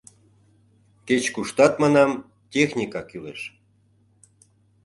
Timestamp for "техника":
2.51-3.01